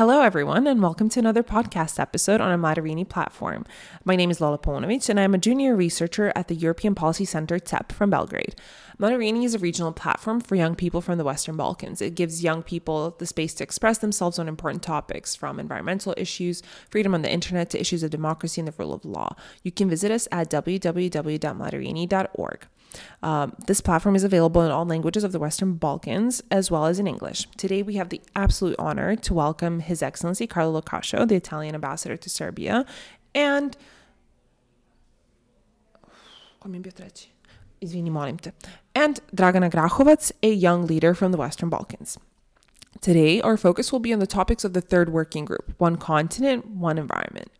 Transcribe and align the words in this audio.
Hello, 0.00 0.22
everyone, 0.22 0.66
and 0.66 0.80
welcome 0.80 1.10
to 1.10 1.20
another 1.20 1.42
podcast 1.42 2.00
episode 2.00 2.40
on 2.40 2.50
a 2.50 2.56
Madarini 2.56 3.06
platform. 3.06 3.66
My 4.02 4.16
name 4.16 4.30
is 4.30 4.40
Lola 4.40 4.56
Ponovic, 4.56 5.10
and 5.10 5.20
I'm 5.20 5.34
a 5.34 5.38
junior 5.38 5.76
researcher 5.76 6.32
at 6.34 6.48
the 6.48 6.54
European 6.54 6.94
Policy 6.94 7.26
Center 7.26 7.58
CEP 7.62 7.92
from 7.92 8.08
Belgrade. 8.08 8.54
Madarini 8.98 9.44
is 9.44 9.54
a 9.54 9.58
regional 9.58 9.92
platform 9.92 10.40
for 10.40 10.54
young 10.54 10.74
people 10.74 11.02
from 11.02 11.18
the 11.18 11.24
Western 11.24 11.58
Balkans. 11.58 12.00
It 12.00 12.14
gives 12.14 12.42
young 12.42 12.62
people 12.62 13.14
the 13.18 13.26
space 13.26 13.52
to 13.52 13.62
express 13.62 13.98
themselves 13.98 14.38
on 14.38 14.48
important 14.48 14.82
topics 14.82 15.34
from 15.34 15.60
environmental 15.60 16.14
issues, 16.16 16.62
freedom 16.88 17.12
on 17.12 17.20
the 17.20 17.30
internet, 17.30 17.68
to 17.68 17.78
issues 17.78 18.02
of 18.02 18.08
democracy 18.08 18.62
and 18.62 18.68
the 18.68 18.74
rule 18.78 18.94
of 18.94 19.04
law. 19.04 19.36
You 19.62 19.70
can 19.70 19.90
visit 19.90 20.10
us 20.10 20.26
at 20.32 20.48
www.madarini.org. 20.48 22.66
Um, 23.22 23.54
this 23.66 23.80
platform 23.80 24.16
is 24.16 24.24
available 24.24 24.62
in 24.62 24.70
all 24.70 24.84
languages 24.84 25.24
of 25.24 25.32
the 25.32 25.38
Western 25.38 25.74
Balkans 25.74 26.42
as 26.50 26.70
well 26.70 26.86
as 26.86 26.98
in 26.98 27.06
English. 27.06 27.46
Today, 27.56 27.82
we 27.82 27.94
have 27.94 28.08
the 28.08 28.20
absolute 28.34 28.76
honor 28.78 29.16
to 29.16 29.34
welcome 29.34 29.80
His 29.80 30.02
Excellency 30.02 30.46
Carlo 30.46 30.72
Lo 30.72 30.82
Cascio, 30.82 31.26
the 31.26 31.36
Italian 31.36 31.74
ambassador 31.74 32.16
to 32.16 32.30
Serbia, 32.30 32.84
and 33.34 33.76
and 38.94 39.20
Dragana 39.34 39.70
Grahovac, 39.70 40.32
a 40.42 40.52
young 40.52 40.86
leader 40.86 41.14
from 41.14 41.32
the 41.32 41.38
Western 41.38 41.70
Balkans. 41.70 42.18
Today, 43.00 43.40
our 43.40 43.56
focus 43.56 43.92
will 43.92 44.00
be 44.00 44.12
on 44.12 44.18
the 44.18 44.26
topics 44.26 44.64
of 44.64 44.74
the 44.74 44.82
third 44.82 45.10
working 45.10 45.46
group 45.46 45.74
one 45.78 45.96
continent, 45.96 46.66
one 46.66 46.98
environment. 46.98 47.50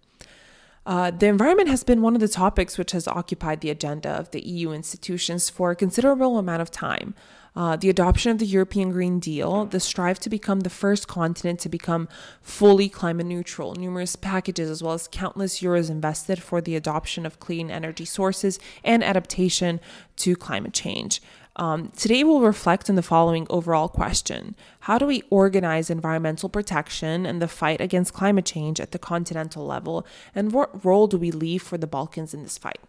Uh, 0.87 1.11
the 1.11 1.27
environment 1.27 1.69
has 1.69 1.85
been 1.85 2.01
one 2.01 2.15
of 2.15 2.21
the 2.21 2.29
topics 2.29 2.79
which 2.79 2.93
has 2.93 3.07
occupied 3.07 3.61
the 3.61 3.71
agenda 3.71 4.09
of 4.09 4.31
the 4.31 4.41
EU 4.47 4.73
institutions 4.73 5.51
for 5.51 5.71
a 5.71 5.77
considerable 5.77 6.39
amount 6.39 6.63
of 6.63 6.71
time. 6.71 7.15
Uh, 7.55 7.77
the 7.77 7.91
adoption 7.91 8.31
of 8.31 8.39
the 8.39 8.47
European 8.47 8.93
Green 8.93 9.19
Deal, 9.19 9.67
the 9.67 9.81
strive 9.81 10.21
to 10.21 10.31
become 10.31 10.61
the 10.61 10.71
first 10.71 11.09
continent 11.09 11.59
to 11.61 11.69
become 11.69 12.09
fully 12.41 12.89
climate 12.89 13.27
neutral, 13.27 13.75
numerous 13.75 14.15
packages, 14.15 14.71
as 14.71 14.83
well 14.83 14.93
as 14.93 15.09
countless 15.09 15.61
euros 15.61 15.91
invested 15.91 16.41
for 16.41 16.61
the 16.61 16.77
adoption 16.77 17.27
of 17.27 17.41
clean 17.41 17.71
energy 17.71 18.05
sources 18.05 18.61
and 18.85 19.03
adaptation 19.03 19.81
to 20.17 20.37
climate 20.37 20.73
change. 20.73 21.21
Um, 21.57 21.93
today, 21.97 22.25
we'll 22.25 22.41
reflect 22.41 22.89
on 22.89 22.97
the 22.97 23.03
following 23.03 23.47
overall 23.51 23.89
question 23.89 24.55
How 24.81 24.99
do 24.99 25.07
we 25.07 25.23
organize 25.31 25.91
environmental 25.91 26.49
protection 26.49 27.27
and 27.27 27.43
the 27.43 27.49
fight 27.49 27.81
against 27.81 28.15
climate 28.15 28.47
change 28.47 28.81
at 28.81 28.93
the 28.93 28.99
continental 28.99 29.67
level? 29.67 30.07
And 30.35 30.53
what 30.53 30.85
role 30.85 31.07
do 31.07 31.19
we 31.19 31.31
leave 31.31 31.63
for 31.63 31.77
the 31.77 31.87
Balkans 31.87 32.35
in 32.35 32.43
this 32.43 32.59
fight? 32.59 32.81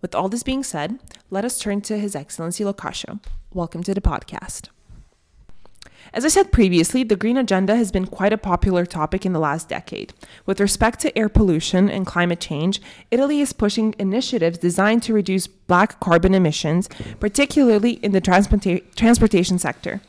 With 0.00 0.14
all 0.14 0.28
this 0.28 0.42
being 0.42 0.62
said, 0.62 0.98
let 1.30 1.44
us 1.44 1.58
turn 1.58 1.80
to 1.82 1.98
His 1.98 2.14
Excellency 2.14 2.64
Lo 2.64 2.72
Cascio. 2.72 3.20
Welcome 3.52 3.82
to 3.84 3.94
the 3.94 4.00
podcast. 4.00 4.68
As 6.14 6.24
I 6.24 6.28
said 6.28 6.52
previously, 6.52 7.02
the 7.02 7.16
green 7.16 7.36
agenda 7.36 7.74
has 7.74 7.90
been 7.90 8.06
quite 8.06 8.32
a 8.32 8.38
popular 8.38 8.86
topic 8.86 9.26
in 9.26 9.32
the 9.32 9.40
last 9.40 9.68
decade. 9.68 10.12
With 10.46 10.60
respect 10.60 11.00
to 11.00 11.18
air 11.18 11.28
pollution 11.28 11.90
and 11.90 12.06
climate 12.06 12.38
change, 12.38 12.80
Italy 13.10 13.40
is 13.40 13.52
pushing 13.52 13.96
initiatives 13.98 14.58
designed 14.58 15.02
to 15.02 15.12
reduce 15.12 15.48
black 15.48 15.98
carbon 15.98 16.32
emissions, 16.32 16.88
particularly 17.18 17.94
in 17.94 18.12
the 18.12 18.20
transporta- 18.20 18.84
transportation 18.94 19.58
sector. 19.58 20.02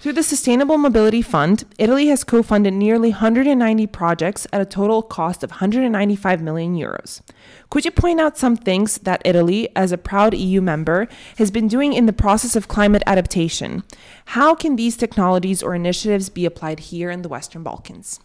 Through 0.00 0.14
the 0.14 0.22
Sustainable 0.22 0.78
Mobility 0.78 1.20
Fund, 1.20 1.64
Italy 1.78 2.06
has 2.06 2.24
co 2.24 2.42
funded 2.42 2.72
nearly 2.72 3.10
190 3.10 3.86
projects 3.88 4.46
at 4.50 4.62
a 4.62 4.64
total 4.64 5.02
cost 5.02 5.44
of 5.44 5.50
195 5.50 6.40
million 6.40 6.74
euros. 6.74 7.20
Could 7.68 7.84
you 7.84 7.90
point 7.90 8.18
out 8.18 8.38
some 8.38 8.56
things 8.56 8.96
that 9.00 9.20
Italy, 9.26 9.68
as 9.76 9.92
a 9.92 9.98
proud 9.98 10.32
EU 10.32 10.62
member, 10.62 11.06
has 11.36 11.50
been 11.50 11.68
doing 11.68 11.92
in 11.92 12.06
the 12.06 12.14
process 12.14 12.56
of 12.56 12.66
climate 12.66 13.02
adaptation? 13.06 13.82
How 14.24 14.54
can 14.54 14.76
these 14.76 14.96
technologies 14.96 15.62
or 15.62 15.74
initiatives 15.74 16.30
be 16.30 16.46
applied 16.46 16.80
here 16.80 17.10
in 17.10 17.20
the 17.20 17.28
Western 17.28 17.62
Balkans? 17.62 18.20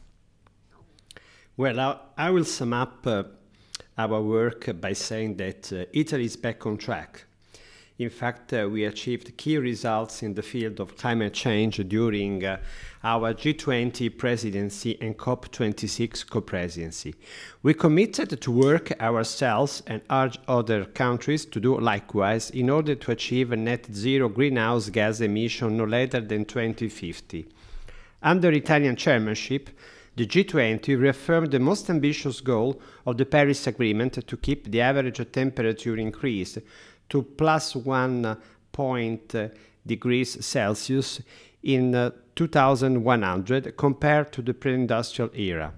Well, 1.57 1.99
I 2.17 2.29
will 2.29 2.45
sum 2.45 2.71
up 2.71 3.05
uh, 3.05 3.23
our 3.97 4.21
work 4.21 4.69
by 4.79 4.93
saying 4.93 5.35
that 5.43 5.73
uh, 5.73 5.83
Italy 5.91 6.23
is 6.23 6.37
back 6.37 6.65
on 6.65 6.77
track 6.77 7.25
in 7.97 8.09
fact, 8.09 8.51
uh, 8.51 8.67
we 8.69 8.83
achieved 8.83 9.37
key 9.37 9.57
results 9.57 10.21
in 10.21 10.33
the 10.33 10.41
field 10.41 10.81
of 10.81 10.97
climate 10.97 11.33
change 11.33 11.77
during 11.87 12.43
uh, 12.43 12.57
our 13.05 13.33
G20 13.33 14.17
presidency 14.17 14.97
and 14.99 15.17
COP26 15.17 16.29
co 16.29 16.41
presidency. 16.41 17.15
We 17.63 17.73
committed 17.73 18.41
to 18.41 18.51
work 18.51 18.91
ourselves 18.99 19.81
and 19.87 20.01
urge 20.09 20.37
other 20.45 20.83
countries 20.83 21.45
to 21.45 21.59
do 21.61 21.79
likewise 21.79 22.49
in 22.49 22.69
order 22.69 22.95
to 22.95 23.11
achieve 23.11 23.53
a 23.53 23.55
net 23.55 23.87
zero 23.93 24.27
greenhouse 24.27 24.89
gas 24.89 25.21
emission 25.21 25.77
no 25.77 25.85
later 25.85 26.19
than 26.19 26.43
2050. 26.43 27.47
Under 28.21 28.51
Italian 28.51 28.97
chairmanship, 28.97 29.69
the 30.17 30.25
G20 30.25 30.99
reaffirmed 30.99 31.51
the 31.51 31.59
most 31.59 31.89
ambitious 31.89 32.39
goal 32.39 32.81
of 33.05 33.17
the 33.17 33.25
Paris 33.25 33.67
Agreement 33.67 34.13
to 34.27 34.37
keep 34.37 34.71
the 34.71 34.79
average 34.79 35.19
temperature 35.31 35.97
increase 35.97 36.57
to 37.09 37.21
plus 37.21 37.75
one 37.75 38.37
point 38.71 39.35
degrees 39.85 40.45
Celsius 40.45 41.21
in 41.63 41.95
uh, 41.95 42.11
2100 42.35 43.77
compared 43.77 44.31
to 44.33 44.41
the 44.41 44.53
pre-industrial 44.53 45.31
era. 45.35 45.73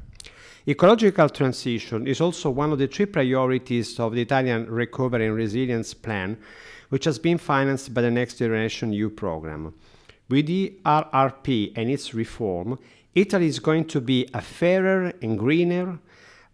Ecological 0.68 1.30
transition 1.30 2.08
is 2.08 2.20
also 2.20 2.50
one 2.50 2.74
of 2.74 2.80
the 2.80 2.88
three 2.88 3.06
priorities 3.06 4.00
of 4.00 4.14
the 4.14 4.22
Italian 4.22 4.70
Recovery 4.70 5.28
and 5.28 5.36
Resilience 5.36 5.94
Plan, 5.94 6.38
which 6.90 7.06
has 7.06 7.18
been 7.18 7.38
financed 7.38 7.94
by 7.94 8.02
the 8.02 8.12
Next 8.12 8.36
Generation 8.40 8.92
EU 8.92 9.10
program. 9.10 9.74
With 10.30 10.48
the 10.48 10.78
RRP 10.86 11.72
and 11.78 11.90
its 11.90 12.14
reform, 12.14 12.78
Italy 13.16 13.48
is 13.48 13.60
going 13.60 13.86
to 13.86 14.02
be 14.02 14.28
a 14.34 14.42
fairer 14.42 15.14
and 15.22 15.40
greener, 15.40 16.00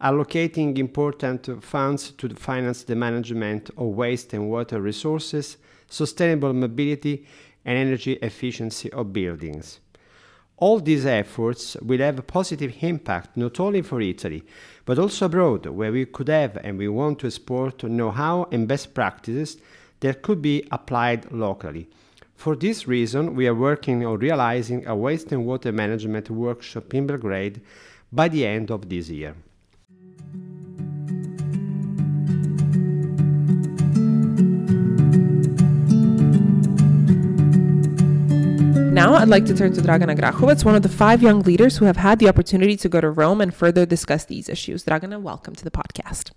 allocating 0.03 0.78
important 0.78 1.64
funds 1.64 2.12
to 2.12 2.28
finance 2.36 2.84
the 2.84 2.96
management 2.96 3.69
of 3.78 3.88
waste 3.88 4.34
and 4.34 4.50
water 4.50 4.81
resources, 4.81 5.56
sustainable 5.90 6.52
mobility, 6.52 7.25
and 7.64 7.78
energy 7.78 8.13
efficiency 8.22 8.92
of 8.92 9.13
buildings. 9.13 9.80
All 10.58 10.80
these 10.80 11.06
efforts 11.06 11.78
will 11.81 12.00
have 12.00 12.19
a 12.19 12.22
positive 12.22 12.74
impact 12.81 13.38
not 13.38 13.59
only 13.62 13.81
for 13.81 14.02
Italy, 14.02 14.44
but 14.86 15.00
also 15.00 15.25
abroad, 15.25 15.66
where 15.68 15.92
we 15.94 16.06
could 16.06 16.28
have 16.28 16.58
and 16.58 16.78
we 16.78 16.90
want 16.90 17.19
to 17.19 17.28
export 17.28 17.81
know 17.84 18.12
how 18.12 18.50
and 18.52 18.68
best 18.68 18.94
practices 18.94 19.58
that 20.02 20.22
could 20.22 20.42
be 20.42 20.68
applied 20.69 21.31
locally. 21.31 21.88
For 22.36 22.58
this 22.58 22.88
reason, 22.90 23.36
we 23.36 23.47
are 23.47 23.56
working 23.56 24.06
on 24.06 24.19
realizing 24.19 24.86
a 24.86 24.96
waste 24.96 25.31
and 25.31 25.46
water 25.46 25.72
management 25.72 26.30
workshop 26.30 26.94
in 26.94 27.08
Belgrade 27.08 27.62
by 28.12 28.28
the 28.28 28.46
end 28.46 28.69
of 28.69 28.90
this 28.90 29.09
year. 29.09 29.36
Now, 38.94 39.16
I'd 39.16 39.28
like 39.28 39.46
to 39.46 39.56
turn 39.56 39.74
to 39.74 39.81
Dragana 39.81 40.16
Grahovac, 40.16 40.64
one 40.64 40.76
of 40.76 40.84
the 40.84 40.88
five 40.88 41.24
young 41.24 41.42
leaders 41.42 41.78
who 41.78 41.86
have 41.86 41.98
had 41.98 42.20
the 42.20 42.30
opportunity 42.30 42.78
to 42.78 42.88
go 42.88 43.02
to 43.02 43.09
Rome 43.09 43.42
and 43.42 43.52
further 43.52 43.88
discuss 43.88 44.26
these 44.26 44.48
issues. 44.48 44.86
Dragana, 44.86 45.20
welcome 45.20 45.56
to 45.56 45.64
the 45.64 45.72
podcast. 45.72 46.30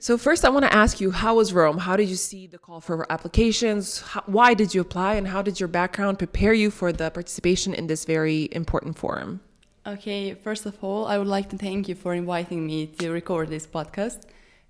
So, 0.00 0.18
first, 0.18 0.44
I 0.44 0.48
want 0.48 0.64
to 0.64 0.74
ask 0.74 1.00
you 1.00 1.12
how 1.12 1.36
was 1.36 1.52
Rome? 1.52 1.78
How 1.78 1.94
did 1.94 2.08
you 2.08 2.16
see 2.16 2.48
the 2.48 2.58
call 2.58 2.80
for 2.80 3.06
applications? 3.08 4.00
How, 4.00 4.24
why 4.26 4.52
did 4.54 4.74
you 4.74 4.80
apply? 4.80 5.14
And 5.14 5.28
how 5.28 5.42
did 5.42 5.60
your 5.60 5.68
background 5.68 6.18
prepare 6.18 6.52
you 6.52 6.72
for 6.72 6.92
the 6.92 7.08
participation 7.12 7.72
in 7.72 7.86
this 7.86 8.04
very 8.04 8.48
important 8.50 8.98
forum? 8.98 9.38
Okay, 9.86 10.34
first 10.34 10.66
of 10.66 10.76
all, 10.82 11.06
I 11.06 11.18
would 11.18 11.28
like 11.28 11.50
to 11.50 11.56
thank 11.56 11.88
you 11.88 11.94
for 11.94 12.14
inviting 12.14 12.66
me 12.66 12.88
to 12.98 13.10
record 13.12 13.48
this 13.48 13.64
podcast. 13.64 14.22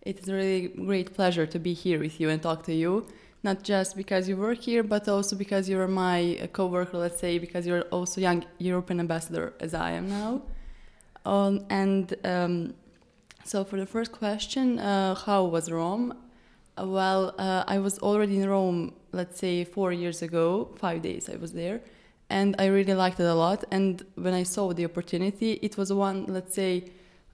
It's 0.03 0.29
a 0.29 0.35
really 0.35 0.69
great 0.69 1.15
pleasure 1.15 1.47
to 1.47 1.59
be 1.59 1.73
here 1.73 1.99
with 1.99 2.21
you 2.21 2.29
and 2.29 2.43
talk 2.43 2.63
to 2.65 2.75
you 2.75 3.07
not 3.47 3.63
just 3.63 3.97
because 3.97 4.29
you 4.29 4.37
work 4.37 4.61
here, 4.71 4.83
but 4.83 5.09
also 5.09 5.35
because 5.37 5.69
you're 5.71 5.89
my 5.89 6.19
uh, 6.43 6.47
co-worker, 6.49 6.99
let's 6.99 7.21
say, 7.25 7.39
because 7.39 7.63
you're 7.69 7.87
also 7.97 8.21
young 8.21 8.45
European 8.59 8.99
ambassador 9.01 9.47
as 9.61 9.73
I 9.73 9.93
am 9.93 10.07
now. 10.21 10.43
Um, 11.25 11.55
and 11.71 12.05
um, 12.25 12.75
so 13.45 13.65
for 13.65 13.77
the 13.83 13.87
first 13.87 14.11
question, 14.13 14.79
uh, 14.79 15.15
how 15.15 15.41
was 15.45 15.71
Rome? 15.71 16.07
Uh, 16.79 16.87
well, 16.99 17.23
uh, 17.39 17.75
I 17.75 17.79
was 17.79 17.95
already 18.01 18.37
in 18.41 18.49
Rome, 18.49 18.93
let's 19.13 19.39
say 19.39 19.65
four 19.65 19.93
years 19.93 20.19
ago, 20.29 20.47
five 20.85 21.01
days 21.03 21.31
I 21.35 21.37
was 21.37 21.53
there, 21.53 21.79
and 22.29 22.49
I 22.59 22.67
really 22.67 22.95
liked 22.95 23.19
it 23.21 23.29
a 23.37 23.39
lot. 23.47 23.65
And 23.71 24.05
when 24.25 24.35
I 24.35 24.43
saw 24.43 24.73
the 24.73 24.85
opportunity, 24.85 25.51
it 25.67 25.77
was 25.77 25.93
one, 25.93 26.27
let's 26.37 26.55
say, 26.55 26.73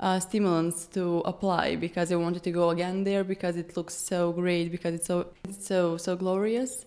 uh, 0.02 0.19
stimulants 0.20 0.87
to 0.87 1.22
apply 1.25 1.76
because 1.76 2.12
I 2.12 2.16
wanted 2.16 2.43
to 2.43 2.50
go 2.50 2.70
again 2.70 3.04
there 3.04 3.25
because 3.25 3.56
it 3.56 3.76
looks 3.76 3.94
so 3.94 4.32
great 4.32 4.70
because 4.70 4.94
it's 4.94 5.06
so 5.06 5.26
it's 5.49 5.66
so 5.66 5.96
so 5.96 6.16
glorious. 6.16 6.84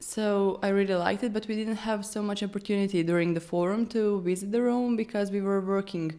So 0.00 0.58
I 0.62 0.68
really 0.70 0.96
liked 0.96 1.22
it, 1.22 1.32
but 1.32 1.46
we 1.46 1.54
didn't 1.54 1.76
have 1.76 2.04
so 2.04 2.20
much 2.20 2.42
opportunity 2.42 3.04
during 3.04 3.34
the 3.34 3.40
forum 3.40 3.86
to 3.94 4.20
visit 4.22 4.50
the 4.50 4.60
Rome 4.60 4.96
because 4.96 5.30
we 5.30 5.40
were 5.40 5.60
working, 5.60 6.18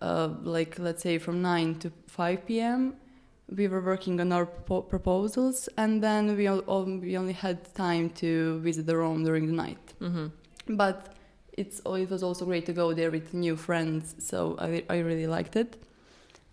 uh, 0.00 0.28
like 0.44 0.78
let's 0.78 1.02
say 1.02 1.18
from 1.18 1.42
nine 1.42 1.74
to 1.80 1.90
five 2.06 2.46
p.m. 2.46 2.94
We 3.48 3.66
were 3.68 3.80
working 3.80 4.20
on 4.20 4.32
our 4.32 4.46
proposals, 4.46 5.68
and 5.76 6.02
then 6.02 6.36
we 6.36 6.46
all, 6.48 6.84
we 6.84 7.16
only 7.16 7.32
had 7.32 7.74
time 7.74 8.10
to 8.22 8.58
visit 8.60 8.86
the 8.86 8.96
Rome 8.96 9.24
during 9.24 9.46
the 9.46 9.52
night. 9.52 9.94
Mm-hmm. 10.00 10.76
But 10.76 11.15
it's 11.56 11.80
it 11.84 12.10
was 12.10 12.22
also 12.22 12.44
great 12.44 12.66
to 12.66 12.72
go 12.72 12.92
there 12.92 13.10
with 13.10 13.34
new 13.34 13.56
friends. 13.56 14.14
So 14.18 14.56
I 14.58 14.84
I 14.88 14.98
really 14.98 15.26
liked 15.26 15.56
it. 15.56 15.76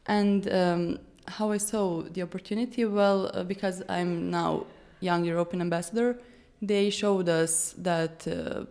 And 0.05 0.51
um, 0.51 0.99
how 1.27 1.51
I 1.51 1.57
saw 1.57 2.01
the 2.01 2.21
opportunity, 2.21 2.85
well, 2.85 3.31
uh, 3.33 3.43
because 3.43 3.81
I'm 3.87 4.29
now 4.29 4.65
young 4.99 5.23
European 5.23 5.61
ambassador, 5.61 6.17
they 6.61 6.89
showed 6.89 7.29
us 7.29 7.73
that 7.77 8.27
uh, 8.27 8.65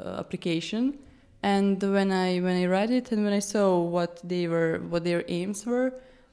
uh, 0.00 0.18
application 0.18 0.98
and 1.42 1.82
when 1.82 2.10
i 2.10 2.38
when 2.38 2.56
i 2.56 2.66
read 2.66 2.90
it 2.90 3.12
and 3.12 3.24
when 3.24 3.32
i 3.32 3.38
saw 3.38 3.78
what 3.78 4.20
they 4.24 4.48
were 4.48 4.80
what 4.88 5.04
their 5.04 5.24
aims 5.28 5.64
were 5.66 5.92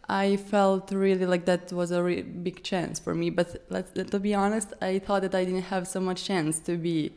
i 0.10 0.36
felt 0.36 0.92
really 0.92 1.26
like 1.26 1.46
that 1.46 1.72
was 1.72 1.92
a 1.92 2.02
big 2.44 2.64
chance 2.64 3.00
for 3.00 3.14
me 3.14 3.30
but 3.30 3.66
let's 3.70 3.92
to 4.10 4.20
be 4.20 4.34
honest 4.34 4.74
i 4.82 4.98
thought 4.98 5.22
that 5.22 5.36
i 5.36 5.46
didn't 5.46 5.62
have 5.62 5.88
so 5.88 6.00
much 6.00 6.24
chance 6.26 6.60
to 6.60 6.78
be 6.78 7.12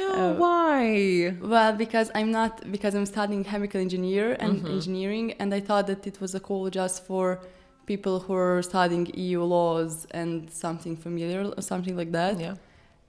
no 0.00 0.10
uh, 0.20 0.32
why 0.44 1.34
well 1.54 1.72
because 1.84 2.08
i'm 2.18 2.30
not 2.38 2.52
because 2.74 2.92
i'm 2.96 3.08
studying 3.16 3.42
chemical 3.52 3.80
engineer 3.86 4.26
and 4.42 4.52
mm-hmm. 4.58 4.76
engineering 4.76 5.26
and 5.40 5.48
i 5.58 5.60
thought 5.68 5.86
that 5.86 6.06
it 6.10 6.16
was 6.20 6.32
a 6.40 6.42
call 6.48 6.64
just 6.80 6.96
for 7.08 7.24
people 7.86 8.16
who 8.24 8.34
are 8.34 8.62
studying 8.62 9.04
eu 9.14 9.42
laws 9.54 10.06
and 10.20 10.50
something 10.64 10.94
familiar 11.06 11.40
or 11.56 11.62
something 11.62 11.96
like 12.00 12.12
that 12.12 12.34
yeah 12.40 12.54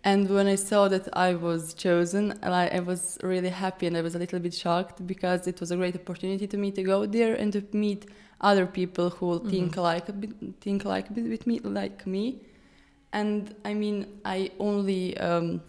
and 0.03 0.29
when 0.29 0.47
I 0.47 0.55
saw 0.55 0.88
that 0.88 1.07
I 1.13 1.35
was 1.35 1.75
chosen, 1.75 2.39
I, 2.41 2.67
I 2.69 2.79
was 2.79 3.19
really 3.21 3.49
happy 3.49 3.85
and 3.85 3.95
I 3.95 4.01
was 4.01 4.15
a 4.15 4.19
little 4.19 4.39
bit 4.39 4.53
shocked 4.53 5.05
because 5.05 5.45
it 5.45 5.59
was 5.59 5.69
a 5.69 5.77
great 5.77 5.95
opportunity 5.95 6.47
to 6.47 6.57
me 6.57 6.71
to 6.71 6.81
go 6.81 7.05
there 7.05 7.35
and 7.35 7.53
to 7.53 7.63
meet 7.71 8.07
other 8.39 8.65
people 8.65 9.11
who 9.11 9.39
mm-hmm. 9.39 9.49
think 9.49 9.77
like 9.77 10.07
think 10.59 10.85
like 10.85 11.09
with 11.11 11.45
me, 11.45 11.59
like 11.59 12.07
me. 12.07 12.41
And 13.13 13.53
I 13.63 13.75
mean, 13.75 14.07
I 14.25 14.51
only 14.59 15.17
um, 15.19 15.61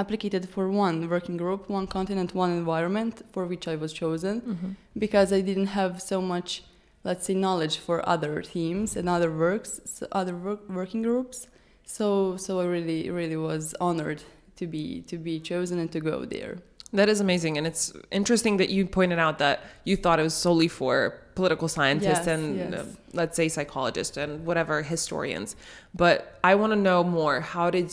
applied 0.00 0.48
for 0.48 0.64
one 0.70 1.08
working 1.08 1.36
group, 1.36 1.68
one 1.68 1.86
continent, 1.86 2.34
one 2.34 2.50
environment, 2.50 3.22
for 3.32 3.44
which 3.46 3.66
I 3.68 3.76
was 3.76 3.92
chosen, 3.92 4.40
mm-hmm. 4.40 4.70
because 5.04 5.32
I 5.32 5.40
didn't 5.40 5.72
have 5.78 6.02
so 6.12 6.20
much, 6.20 6.62
let's 7.04 7.26
say, 7.26 7.34
knowledge 7.34 7.76
for 7.86 7.96
other 8.14 8.42
teams 8.42 8.96
and 8.96 9.08
other 9.08 9.30
works, 9.30 9.80
so 9.84 10.06
other 10.20 10.34
work, 10.34 10.60
working 10.68 11.02
groups 11.02 11.46
so 11.90 12.36
so 12.36 12.60
I 12.60 12.64
really 12.64 13.10
really 13.10 13.36
was 13.36 13.74
honored 13.80 14.22
to 14.56 14.66
be 14.66 15.02
to 15.02 15.18
be 15.18 15.40
chosen 15.40 15.78
and 15.78 15.90
to 15.92 16.00
go 16.00 16.24
there. 16.24 16.58
That 16.92 17.08
is 17.08 17.20
amazing, 17.20 17.56
and 17.56 17.66
it's 17.68 17.92
interesting 18.10 18.56
that 18.56 18.68
you 18.68 18.84
pointed 18.84 19.20
out 19.20 19.38
that 19.38 19.60
you 19.84 19.96
thought 19.96 20.18
it 20.18 20.24
was 20.24 20.34
solely 20.34 20.66
for 20.66 21.22
political 21.36 21.68
scientists 21.68 22.26
yes, 22.26 22.26
and 22.26 22.56
yes. 22.56 22.74
Uh, 22.74 22.84
let's 23.12 23.36
say 23.36 23.48
psychologists 23.48 24.16
and 24.16 24.44
whatever 24.44 24.82
historians. 24.82 25.54
But 25.94 26.38
I 26.42 26.56
want 26.56 26.72
to 26.72 26.76
know 26.76 27.04
more. 27.04 27.40
How 27.40 27.70
did 27.70 27.90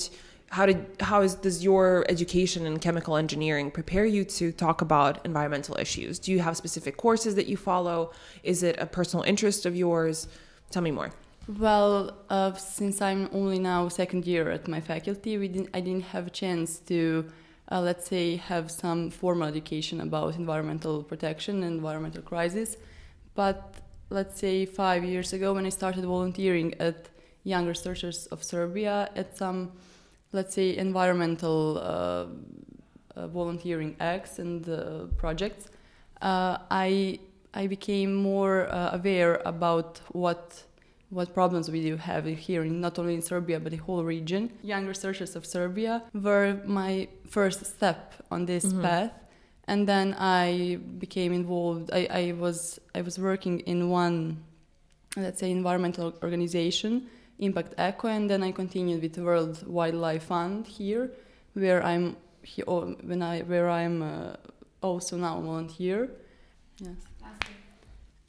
how 0.49 0.65
did 0.65 0.85
how 1.01 1.21
is 1.21 1.35
does 1.35 1.63
your 1.63 2.05
education 2.09 2.65
in 2.65 2.79
chemical 2.79 3.17
engineering 3.17 3.69
prepare 3.69 4.05
you 4.05 4.23
to 4.23 4.51
talk 4.51 4.81
about 4.81 5.25
environmental 5.25 5.77
issues? 5.77 6.19
Do 6.19 6.31
you 6.31 6.39
have 6.39 6.55
specific 6.55 6.97
courses 6.97 7.35
that 7.35 7.47
you 7.47 7.57
follow? 7.57 8.11
Is 8.43 8.63
it 8.63 8.77
a 8.79 8.85
personal 8.85 9.23
interest 9.23 9.65
of 9.65 9.75
yours? 9.75 10.27
Tell 10.71 10.81
me 10.81 10.91
more. 10.91 11.11
Well, 11.47 12.17
uh, 12.29 12.53
since 12.53 13.01
I'm 13.01 13.29
only 13.31 13.57
now 13.57 13.87
second 13.87 14.27
year 14.27 14.51
at 14.51 14.67
my 14.67 14.81
faculty, 14.81 15.37
we 15.37 15.47
didn't, 15.47 15.69
I 15.73 15.79
didn't 15.79 16.03
have 16.15 16.27
a 16.27 16.29
chance 16.29 16.79
to, 16.79 17.25
uh, 17.71 17.79
let's 17.79 18.05
say, 18.05 18.35
have 18.35 18.69
some 18.69 19.09
formal 19.09 19.47
education 19.47 20.01
about 20.01 20.35
environmental 20.35 21.03
protection 21.03 21.63
and 21.63 21.77
environmental 21.77 22.21
crisis. 22.21 22.75
But 23.33 23.75
let's 24.09 24.37
say 24.37 24.65
five 24.65 25.05
years 25.05 25.31
ago, 25.31 25.53
when 25.53 25.65
I 25.65 25.69
started 25.69 26.03
volunteering 26.03 26.73
at 26.81 27.07
Young 27.45 27.65
Researchers 27.65 28.25
of 28.27 28.43
Serbia 28.43 29.09
at 29.15 29.37
some, 29.37 29.71
let's 30.37 30.53
say, 30.59 30.67
environmental 30.87 31.59
uh, 31.77 31.83
uh 31.83 33.27
volunteering 33.39 33.91
acts 34.13 34.33
and 34.43 34.61
uh, 34.69 34.77
projects, 35.23 35.63
uh, 36.21 36.57
I 36.85 37.19
I 37.61 37.63
became 37.67 38.11
more 38.13 38.57
aware 38.97 39.33
about 39.53 39.91
what 40.23 40.43
what 41.09 41.33
problems 41.33 41.65
we 41.71 41.81
do 41.89 41.95
have 42.09 42.25
here, 42.25 42.63
in, 42.63 42.81
not 42.81 42.99
only 42.99 43.13
in 43.19 43.21
Serbia 43.21 43.59
but 43.59 43.71
the 43.71 43.81
whole 43.87 44.03
region. 44.03 44.41
Young 44.61 44.85
researchers 44.93 45.35
of 45.35 45.45
Serbia 45.45 46.03
were 46.13 46.59
my 46.65 47.07
first 47.35 47.65
step 47.65 47.99
on 48.29 48.45
this 48.45 48.65
mm-hmm. 48.65 48.81
path, 48.81 49.13
and 49.71 49.87
then 49.87 50.15
I 50.19 50.79
became 51.05 51.31
involved. 51.41 51.89
I, 51.99 52.01
I 52.21 52.23
was 52.43 52.79
I 52.97 53.01
was 53.01 53.15
working 53.29 53.55
in 53.61 53.89
one, 53.89 54.43
let's 55.15 55.39
say, 55.39 55.49
environmental 55.51 56.13
organization, 56.21 57.07
Impact 57.39 57.73
Eco, 57.77 58.07
and 58.07 58.29
then 58.29 58.43
I 58.43 58.51
continued 58.51 59.01
with 59.01 59.17
World 59.17 59.65
Wildlife 59.67 60.23
Fund 60.23 60.65
here, 60.65 61.11
where 61.53 61.83
I'm 61.83 62.17
oh, 62.67 62.95
when 63.03 63.21
I 63.21 63.41
where 63.41 63.69
I'm 63.69 64.01
uh, 64.01 64.35
also 64.81 65.17
now 65.17 65.39
volunteer. 65.41 66.09
Yes. 66.79 66.95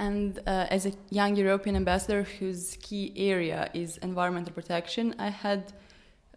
And 0.01 0.39
uh, 0.47 0.67
as 0.71 0.87
a 0.87 0.93
young 1.11 1.35
European 1.35 1.75
ambassador 1.75 2.23
whose 2.23 2.79
key 2.81 3.13
area 3.17 3.69
is 3.75 3.97
environmental 3.99 4.53
protection, 4.53 5.15
I 5.19 5.31
had 5.31 5.73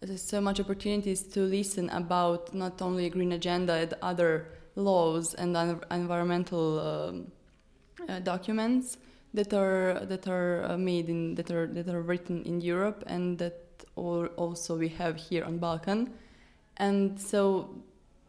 uh, 0.02 0.16
so 0.16 0.40
much 0.40 0.58
opportunities 0.58 1.22
to 1.34 1.40
listen 1.40 1.88
about 1.90 2.52
not 2.52 2.82
only 2.82 3.06
a 3.06 3.10
green 3.10 3.32
agenda 3.32 3.74
and 3.74 3.94
other 4.02 4.48
laws 4.74 5.34
and 5.34 5.56
environmental 5.90 6.80
um, 6.80 7.32
uh, 8.08 8.18
documents 8.18 8.96
that 9.34 9.52
are 9.54 10.00
that 10.04 10.28
are 10.28 10.64
uh, 10.64 10.76
made 10.76 11.08
in 11.08 11.34
that 11.36 11.50
are 11.50 11.66
that 11.66 11.88
are 11.88 12.02
written 12.02 12.42
in 12.44 12.60
Europe 12.60 13.02
and 13.06 13.38
that 13.38 13.58
also 13.96 14.76
we 14.76 14.88
have 14.88 15.16
here 15.16 15.44
on 15.44 15.58
Balkan. 15.58 16.10
And 16.76 17.20
so 17.20 17.82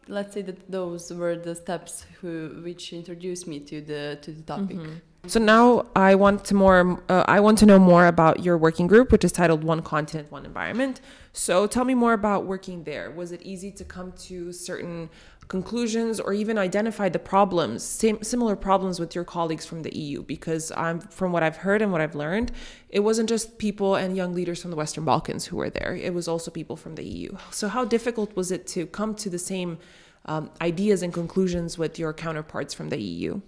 let's 0.08 0.34
say 0.34 0.42
that 0.42 0.70
those 0.70 1.12
were 1.12 1.36
the 1.36 1.54
steps 1.54 2.06
who, 2.20 2.60
which 2.62 2.92
introduced 2.92 3.46
me 3.46 3.60
to 3.60 3.80
the 3.80 4.18
to 4.22 4.32
the 4.32 4.42
topic. 4.42 4.76
Mm-hmm. 4.76 4.94
So 5.26 5.40
now 5.40 5.86
I 5.96 6.14
want 6.16 6.44
to 6.46 6.54
more. 6.54 7.02
Uh, 7.08 7.24
I 7.26 7.40
want 7.40 7.56
to 7.58 7.66
know 7.66 7.78
more 7.78 8.06
about 8.06 8.44
your 8.44 8.58
working 8.58 8.86
group, 8.86 9.10
which 9.10 9.24
is 9.24 9.32
titled 9.32 9.64
"One 9.64 9.80
Continent, 9.80 10.30
One 10.30 10.44
Environment." 10.44 11.00
So 11.32 11.66
tell 11.66 11.84
me 11.84 11.94
more 11.94 12.12
about 12.12 12.44
working 12.44 12.84
there. 12.84 13.10
Was 13.10 13.32
it 13.32 13.40
easy 13.42 13.70
to 13.72 13.84
come 13.84 14.12
to 14.28 14.52
certain 14.52 15.08
conclusions, 15.48 16.20
or 16.20 16.32
even 16.32 16.58
identify 16.58 17.08
the 17.08 17.18
problems, 17.18 17.82
similar 17.82 18.56
problems 18.56 18.98
with 18.98 19.14
your 19.14 19.24
colleagues 19.24 19.66
from 19.66 19.82
the 19.82 19.96
EU? 19.96 20.22
Because 20.22 20.72
I'm 20.76 21.00
from 21.00 21.32
what 21.32 21.42
I've 21.42 21.58
heard 21.58 21.82
and 21.82 21.92
what 21.92 22.00
I've 22.00 22.14
learned, 22.14 22.52
it 22.88 23.00
wasn't 23.00 23.28
just 23.28 23.58
people 23.58 23.94
and 23.94 24.16
young 24.16 24.34
leaders 24.34 24.62
from 24.62 24.70
the 24.70 24.76
Western 24.76 25.04
Balkans 25.04 25.46
who 25.46 25.56
were 25.56 25.70
there. 25.70 25.94
It 25.94 26.14
was 26.14 26.28
also 26.28 26.50
people 26.50 26.76
from 26.76 26.94
the 26.94 27.04
EU. 27.04 27.36
So 27.50 27.68
how 27.68 27.84
difficult 27.84 28.34
was 28.36 28.50
it 28.50 28.66
to 28.68 28.86
come 28.86 29.14
to 29.16 29.30
the 29.30 29.38
same 29.38 29.78
um, 30.26 30.50
ideas 30.60 31.02
and 31.02 31.12
conclusions 31.12 31.76
with 31.76 31.98
your 31.98 32.12
counterparts 32.12 32.72
from 32.74 32.88
the 32.88 33.00
EU? 33.00 33.40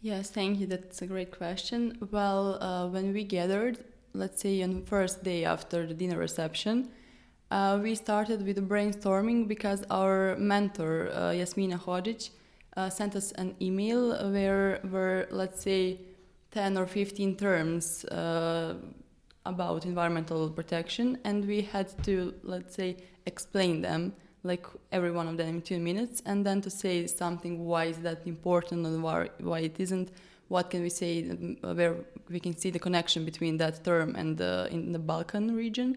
Yes, 0.00 0.30
thank 0.30 0.58
you. 0.58 0.66
That's 0.66 1.00
a 1.00 1.06
great 1.06 1.30
question. 1.30 1.96
Well, 2.10 2.62
uh, 2.62 2.88
when 2.88 3.12
we 3.12 3.22
gathered, 3.22 3.78
let's 4.14 4.42
say 4.42 4.60
on 4.62 4.74
the 4.74 4.86
first 4.86 5.22
day 5.22 5.44
after 5.44 5.86
the 5.86 5.94
dinner 5.94 6.18
reception, 6.18 6.90
uh, 7.52 7.78
we 7.82 7.94
started 7.94 8.44
with 8.46 8.66
brainstorming 8.66 9.46
because 9.46 9.84
our 9.90 10.36
mentor, 10.38 11.10
uh, 11.12 11.32
Yasmina 11.32 11.78
Hodic 11.78 12.30
uh, 12.76 12.88
sent 12.88 13.14
us 13.14 13.32
an 13.32 13.54
email 13.60 14.16
where 14.32 14.80
were, 14.90 15.28
let's 15.30 15.62
say, 15.62 16.00
10 16.52 16.78
or 16.78 16.86
15 16.86 17.36
terms 17.36 18.04
uh, 18.06 18.74
about 19.44 19.84
environmental 19.84 20.48
protection, 20.48 21.18
and 21.24 21.46
we 21.46 21.60
had 21.60 21.88
to, 22.04 22.34
let's 22.42 22.74
say, 22.74 22.96
explain 23.26 23.82
them 23.82 24.14
like 24.44 24.66
every 24.90 25.10
one 25.10 25.28
of 25.28 25.36
them 25.36 25.48
in 25.48 25.62
two 25.62 25.78
minutes, 25.78 26.22
and 26.24 26.44
then 26.46 26.60
to 26.62 26.70
say 26.70 27.06
something 27.06 27.64
why 27.64 27.84
is 27.84 27.98
that 27.98 28.26
important 28.26 28.86
and 28.86 29.02
why, 29.02 29.28
why 29.40 29.60
it 29.60 29.78
isn't. 29.78 30.10
What 30.48 30.70
can 30.70 30.82
we 30.82 30.90
say 30.90 31.30
uh, 31.62 31.74
where 31.74 31.96
we 32.30 32.40
can 32.40 32.56
see 32.56 32.70
the 32.70 32.78
connection 32.78 33.24
between 33.24 33.58
that 33.58 33.84
term 33.84 34.16
and 34.16 34.36
the, 34.36 34.68
in 34.70 34.92
the 34.92 34.98
Balkan 34.98 35.54
region? 35.54 35.96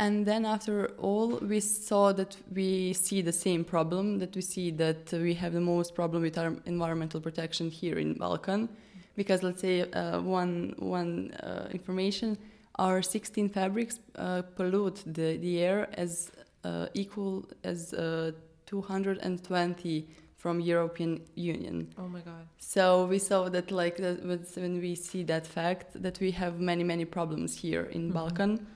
And 0.00 0.24
then 0.24 0.44
after 0.44 0.92
all, 0.98 1.38
we 1.38 1.58
saw 1.60 2.12
that 2.12 2.36
we 2.54 2.92
see 2.92 3.20
the 3.20 3.32
same 3.32 3.64
problem, 3.64 4.18
that 4.20 4.36
we 4.36 4.42
see 4.42 4.70
that 4.72 5.12
we 5.12 5.34
have 5.34 5.52
the 5.52 5.60
most 5.60 5.94
problem 5.94 6.22
with 6.22 6.38
our 6.38 6.54
environmental 6.66 7.20
protection 7.20 7.68
here 7.68 7.98
in 7.98 8.14
Balkan. 8.14 8.68
Because 9.16 9.42
let's 9.42 9.60
say 9.60 9.90
uh, 9.90 10.20
one, 10.20 10.74
one 10.78 11.32
uh, 11.42 11.66
information, 11.72 12.38
our 12.76 13.02
16 13.02 13.48
fabrics 13.48 13.98
uh, 14.14 14.42
pollute 14.54 15.02
the, 15.04 15.36
the 15.38 15.58
air 15.58 15.88
as 15.94 16.30
uh, 16.62 16.86
equal 16.94 17.48
as 17.64 17.92
uh, 17.94 18.30
220 18.66 20.06
from 20.36 20.60
European 20.60 21.20
Union. 21.34 21.92
Oh 21.98 22.06
my 22.06 22.20
God! 22.20 22.46
So 22.58 23.06
we 23.06 23.18
saw 23.18 23.48
that 23.48 23.70
like 23.72 23.96
that 23.96 24.24
when 24.24 24.80
we 24.80 24.94
see 24.94 25.24
that 25.24 25.46
fact 25.46 26.00
that 26.00 26.20
we 26.20 26.30
have 26.32 26.60
many 26.60 26.84
many 26.84 27.04
problems 27.04 27.56
here 27.56 27.84
in 27.84 28.02
mm-hmm. 28.02 28.12
Balkan, 28.12 28.66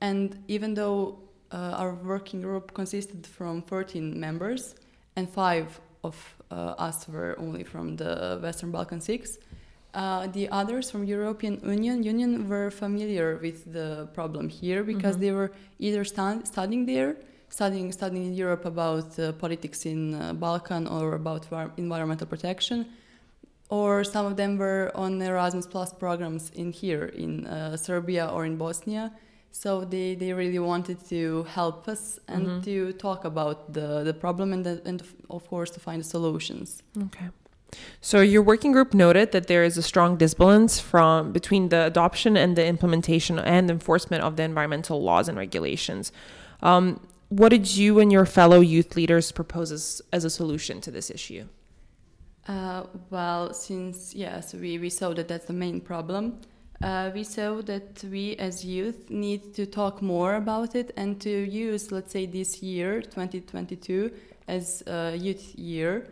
and 0.00 0.42
even 0.48 0.74
though 0.74 1.18
uh, 1.52 1.74
our 1.78 1.94
working 1.94 2.40
group 2.40 2.72
consisted 2.74 3.26
from 3.26 3.62
13 3.62 4.18
members 4.18 4.74
and 5.16 5.28
five 5.28 5.80
of 6.04 6.16
uh, 6.50 6.74
us 6.78 7.08
were 7.08 7.36
only 7.38 7.64
from 7.64 7.96
the 7.96 8.38
Western 8.42 8.70
Balkan 8.70 9.00
six. 9.00 9.38
Uh, 9.92 10.28
the 10.28 10.48
others 10.50 10.90
from 10.90 11.04
European 11.04 11.60
Union 11.64 12.02
Union 12.02 12.48
were 12.48 12.70
familiar 12.70 13.38
with 13.42 13.72
the 13.72 14.08
problem 14.14 14.48
here 14.48 14.84
because 14.84 15.16
mm-hmm. 15.16 15.24
they 15.24 15.32
were 15.32 15.50
either 15.80 16.04
stu- 16.04 16.42
studying 16.44 16.86
there, 16.86 17.16
studying 17.48 17.90
studying 17.90 18.26
in 18.26 18.34
Europe 18.34 18.64
about 18.64 19.18
uh, 19.18 19.32
politics 19.32 19.86
in 19.86 20.14
uh, 20.14 20.32
Balkan 20.32 20.86
or 20.86 21.14
about 21.14 21.46
environmental 21.76 22.26
protection, 22.28 22.86
or 23.68 24.04
some 24.04 24.26
of 24.26 24.36
them 24.36 24.56
were 24.58 24.92
on 24.94 25.20
Erasmus 25.20 25.66
Plus 25.66 25.92
programs 25.92 26.50
in 26.50 26.70
here 26.70 27.06
in 27.06 27.46
uh, 27.46 27.76
Serbia 27.76 28.28
or 28.28 28.44
in 28.44 28.56
Bosnia. 28.56 29.10
So 29.52 29.84
they, 29.84 30.14
they 30.14 30.32
really 30.32 30.58
wanted 30.58 31.06
to 31.08 31.44
help 31.44 31.88
us 31.88 32.18
and 32.28 32.46
mm-hmm. 32.46 32.60
to 32.62 32.92
talk 32.94 33.24
about 33.24 33.72
the, 33.72 34.04
the 34.04 34.14
problem 34.14 34.52
and, 34.52 34.64
the, 34.64 34.80
and 34.84 35.02
of 35.28 35.48
course 35.48 35.70
to 35.70 35.80
find 35.80 36.00
the 36.00 36.04
solutions. 36.04 36.82
Okay. 37.06 37.28
So 38.00 38.20
your 38.20 38.42
working 38.42 38.72
group 38.72 38.94
noted 38.94 39.32
that 39.32 39.46
there 39.46 39.64
is 39.64 39.76
a 39.76 39.82
strong 39.82 40.16
disbalance 40.16 40.80
from 40.80 41.32
between 41.32 41.68
the 41.68 41.84
adoption 41.86 42.36
and 42.36 42.56
the 42.56 42.66
implementation 42.66 43.38
and 43.38 43.70
enforcement 43.70 44.24
of 44.24 44.36
the 44.36 44.42
environmental 44.42 45.02
laws 45.02 45.28
and 45.28 45.38
regulations. 45.38 46.12
Um, 46.62 47.06
what 47.28 47.50
did 47.50 47.76
you 47.76 48.00
and 48.00 48.10
your 48.10 48.26
fellow 48.26 48.60
youth 48.60 48.96
leaders 48.96 49.30
propose 49.30 49.70
as, 49.70 50.02
as 50.12 50.24
a 50.24 50.30
solution 50.30 50.80
to 50.80 50.90
this 50.90 51.10
issue? 51.10 51.46
Uh, 52.48 52.84
well, 53.10 53.52
since 53.52 54.14
yes, 54.14 54.54
we, 54.54 54.78
we 54.78 54.90
saw 54.90 55.12
that 55.14 55.28
that's 55.28 55.46
the 55.46 55.52
main 55.52 55.80
problem. 55.80 56.40
Uh, 56.82 57.10
we 57.14 57.22
saw 57.22 57.60
that 57.60 58.02
we 58.04 58.36
as 58.36 58.64
youth 58.64 59.10
need 59.10 59.52
to 59.54 59.66
talk 59.66 60.00
more 60.00 60.36
about 60.36 60.74
it 60.74 60.92
and 60.96 61.20
to 61.20 61.30
use, 61.30 61.92
let's 61.92 62.12
say, 62.12 62.24
this 62.24 62.62
year, 62.62 63.02
2022, 63.02 64.10
as 64.48 64.82
a 64.86 65.14
youth 65.14 65.54
year 65.56 66.06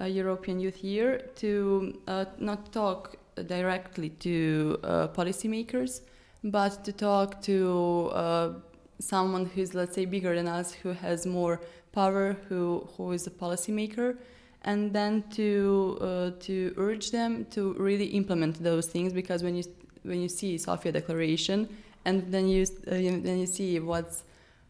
a 0.00 0.08
European 0.08 0.58
Youth 0.58 0.82
Year 0.82 1.18
to 1.36 1.98
uh, 2.08 2.24
not 2.38 2.72
talk 2.72 3.16
directly 3.46 4.08
to 4.20 4.78
uh, 4.82 5.08
policymakers, 5.08 6.00
but 6.42 6.84
to 6.84 6.92
talk 6.92 7.42
to 7.42 8.10
uh, 8.12 8.52
someone 8.98 9.46
who's, 9.46 9.74
let's 9.74 9.94
say, 9.94 10.06
bigger 10.06 10.34
than 10.34 10.48
us, 10.48 10.72
who 10.72 10.90
has 10.90 11.26
more 11.26 11.60
power, 11.92 12.36
who, 12.48 12.88
who 12.96 13.12
is 13.12 13.26
a 13.26 13.30
policymaker, 13.30 14.16
and 14.62 14.92
then 14.92 15.22
to, 15.30 15.98
uh, 16.00 16.30
to 16.40 16.74
urge 16.76 17.10
them 17.10 17.46
to 17.50 17.74
really 17.74 18.06
implement 18.06 18.62
those 18.62 18.86
things 18.86 19.12
because 19.12 19.42
when 19.42 19.54
you, 19.54 19.64
when 20.02 20.20
you 20.20 20.28
see 20.28 20.58
Sofia 20.58 20.92
Declaration 20.92 21.68
and 22.04 22.32
then 22.32 22.48
you, 22.48 22.62
uh, 22.86 22.90
then 22.90 23.38
you 23.38 23.46
see 23.46 23.78
what's, 23.80 24.24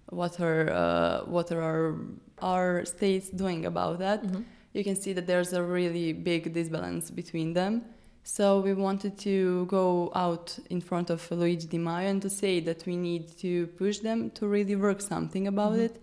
what 0.09 0.41
are, 0.41 0.71
uh, 0.71 1.21
what 1.25 1.53
are 1.53 1.63
our, 1.63 1.97
our 2.41 2.85
states 2.85 3.29
doing 3.29 3.67
about 3.67 3.99
that. 3.99 4.23
Mm-hmm 4.23 4.43
you 4.73 4.85
can 4.85 4.97
see 4.97 5.13
that 5.13 5.27
there's 5.27 5.53
a 5.53 5.63
really 5.63 6.13
big 6.13 6.53
disbalance 6.53 7.11
between 7.11 7.53
them. 7.53 7.83
So 8.23 8.61
we 8.61 8.75
wanted 8.75 9.19
to 9.21 9.67
go 9.67 10.13
out 10.15 10.57
in 10.69 10.81
front 10.81 11.11
of 11.11 11.29
Luigi 11.31 11.67
Di 11.67 11.79
Maio 11.79 12.09
and 12.09 12.23
to 12.23 12.31
say 12.31 12.61
that 12.61 12.87
we 12.87 12.97
need 12.97 13.37
to 13.39 13.67
push 13.79 13.99
them 13.99 14.31
to 14.33 14.47
really 14.47 14.77
work 14.77 15.01
something 15.01 15.47
about 15.49 15.73
mm-hmm. 15.73 15.83
it, 15.83 16.03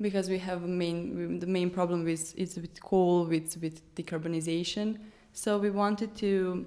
because 0.00 0.28
we 0.28 0.38
have 0.38 0.62
main 0.62 1.40
the 1.40 1.46
main 1.46 1.70
problem 1.70 2.04
with 2.04 2.38
is 2.38 2.56
with 2.56 2.80
coal, 2.80 3.24
with 3.24 3.56
with 3.60 3.94
decarbonization. 3.96 4.98
So 5.32 5.58
we 5.58 5.70
wanted 5.70 6.14
to 6.16 6.66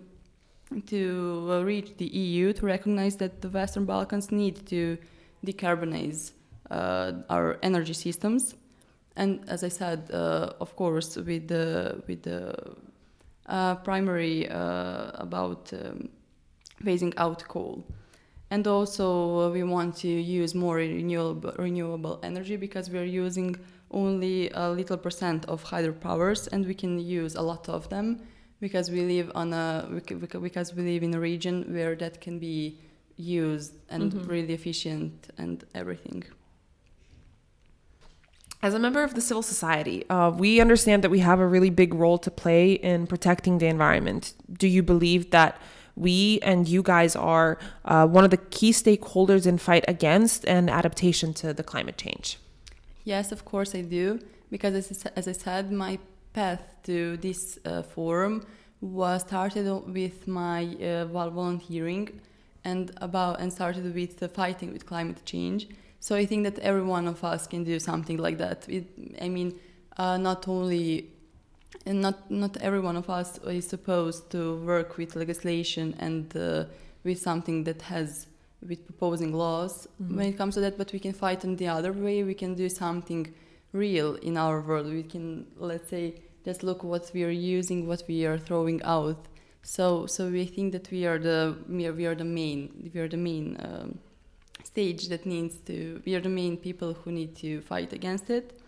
to 0.87 1.63
reach 1.63 1.97
the 1.97 2.05
EU 2.05 2.53
to 2.53 2.65
recognize 2.65 3.15
that 3.17 3.41
the 3.41 3.49
Western 3.49 3.85
Balkans 3.85 4.31
need 4.31 4.65
to 4.67 4.97
decarbonize 5.45 6.31
uh, 6.69 7.13
our 7.29 7.57
energy 7.63 7.93
systems. 7.93 8.55
And 9.15 9.41
as 9.49 9.63
I 9.63 9.69
said, 9.69 10.09
uh, 10.13 10.53
of 10.61 10.75
course, 10.75 11.15
with 11.15 11.47
the 11.47 12.01
with 12.07 12.23
the 12.23 12.55
uh, 13.47 13.75
primary 13.75 14.47
uh, 14.49 15.11
about 15.15 15.73
um, 15.73 16.09
phasing 16.83 17.13
out 17.17 17.43
coal, 17.47 17.83
and 18.51 18.65
also 18.67 19.39
uh, 19.39 19.49
we 19.49 19.63
want 19.63 19.97
to 19.97 20.07
use 20.07 20.55
more 20.55 20.75
renewable 20.75 21.53
renewable 21.57 22.19
energy 22.23 22.55
because 22.55 22.89
we 22.89 22.99
are 22.99 23.11
using 23.25 23.55
only 23.91 24.51
a 24.51 24.69
little 24.69 24.97
percent 24.97 25.45
of 25.45 25.63
hydropowers, 25.63 26.47
and 26.53 26.65
we 26.65 26.75
can 26.75 26.99
use 26.99 27.35
a 27.35 27.41
lot 27.41 27.67
of 27.67 27.89
them 27.89 28.21
because 28.59 28.91
we 28.91 29.01
live 29.01 29.31
on 29.35 29.53
a 29.53 29.87
because 30.07 30.73
we 30.73 30.83
live 30.83 31.03
in 31.03 31.13
a 31.13 31.19
region 31.19 31.73
where 31.73 31.95
that 31.95 32.21
can 32.21 32.39
be 32.39 32.79
used 33.15 33.73
and 33.89 34.11
mm-hmm. 34.11 34.29
really 34.29 34.53
efficient 34.53 35.29
and 35.37 35.63
everything. 35.75 36.23
As 38.61 38.73
a 38.73 38.79
member 38.79 39.03
of 39.03 39.15
the 39.15 39.21
civil 39.21 39.41
society, 39.41 40.07
uh, 40.09 40.31
we 40.31 40.59
understand 40.59 41.03
that 41.03 41.09
we 41.09 41.19
have 41.19 41.39
a 41.39 41.47
really 41.47 41.69
big 41.69 41.93
role 41.93 42.17
to 42.17 42.29
play 42.29 42.73
in 42.73 43.07
protecting 43.07 43.57
the 43.57 43.67
environment. 43.67 44.33
Do 44.51 44.67
you 44.67 44.83
believe 44.83 45.31
that 45.31 45.61
we 45.95 46.39
and 46.41 46.67
you 46.67 46.81
guys 46.83 47.15
are 47.15 47.57
uh, 47.85 48.05
one 48.07 48.25
of 48.25 48.31
the 48.31 48.37
key 48.37 48.71
stakeholders 48.71 49.47
in 49.47 49.57
fight 49.57 49.85
against 49.87 50.45
and 50.45 50.69
adaptation 50.69 51.33
to 51.35 51.53
the 51.53 51.63
climate 51.63 51.97
change? 51.97 52.37
Yes, 53.05 53.31
of 53.31 53.45
course 53.45 53.73
I 53.73 53.81
do. 53.81 54.19
Because 54.51 54.73
as, 54.73 55.05
as 55.15 55.27
I 55.27 55.31
said, 55.31 55.71
my 55.71 55.99
path 56.39 56.63
to 56.89 57.17
this 57.17 57.41
uh, 57.65 57.81
forum 57.95 58.33
was 58.81 59.21
started 59.21 59.65
with 59.99 60.17
my 60.27 60.61
uh, 60.75 61.05
volunteering 61.05 62.05
and 62.63 62.83
about 63.07 63.39
and 63.41 63.49
started 63.59 63.85
with 63.99 64.13
fighting 64.39 64.69
with 64.73 64.83
climate 64.85 65.21
change 65.25 65.61
so 65.99 66.15
I 66.15 66.25
think 66.25 66.43
that 66.43 66.59
every 66.59 66.83
one 66.83 67.07
of 67.07 67.23
us 67.23 67.45
can 67.45 67.63
do 67.63 67.79
something 67.79 68.17
like 68.17 68.37
that. 68.37 68.67
It, 68.69 68.87
I 69.21 69.29
mean, 69.29 69.59
uh, 69.97 70.17
not 70.17 70.47
only, 70.47 71.09
and 71.85 72.01
not 72.01 72.31
not 72.31 72.57
every 72.57 72.79
one 72.79 72.95
of 72.95 73.09
us 73.09 73.37
is 73.39 73.67
supposed 73.67 74.31
to 74.31 74.55
work 74.65 74.97
with 74.97 75.15
legislation 75.15 75.95
and 75.99 76.35
uh, 76.37 76.65
with 77.03 77.19
something 77.19 77.65
that 77.65 77.81
has 77.83 78.27
with 78.65 78.85
proposing 78.85 79.33
laws 79.33 79.87
mm-hmm. 80.01 80.17
when 80.17 80.27
it 80.27 80.37
comes 80.37 80.55
to 80.55 80.61
that. 80.61 80.77
But 80.77 80.93
we 80.93 80.99
can 80.99 81.13
fight 81.13 81.43
in 81.43 81.57
the 81.57 81.67
other 81.67 81.91
way. 81.91 82.23
We 82.23 82.33
can 82.33 82.55
do 82.55 82.69
something 82.69 83.33
real 83.73 84.15
in 84.15 84.37
our 84.37 84.61
world. 84.61 84.87
We 84.87 85.03
can 85.03 85.47
let's 85.57 85.89
say 85.89 86.15
just 86.45 86.63
look 86.63 86.83
what 86.83 87.11
we 87.13 87.23
are 87.23 87.29
using, 87.29 87.87
what 87.87 88.03
we 88.07 88.25
are 88.25 88.37
throwing 88.37 88.81
out. 88.83 89.27
So 89.61 90.05
so 90.05 90.29
we 90.29 90.45
think 90.45 90.71
that 90.73 90.89
we 90.91 91.05
are 91.05 91.19
the 91.19 91.57
we 91.67 91.85
are, 91.85 92.15
the 92.15 92.23
main 92.23 92.89
we 92.93 92.99
are 92.99 93.07
the 93.07 93.17
main. 93.17 93.57
Um, 93.59 93.99
stage 94.63 95.07
that 95.07 95.25
needs 95.25 95.55
to 95.67 96.01
we 96.05 96.15
are 96.15 96.21
the 96.21 96.35
main 96.41 96.57
people 96.57 96.93
who 96.93 97.11
need 97.11 97.35
to 97.35 97.61
fight 97.61 97.91
against 97.93 98.29
it 98.29 98.59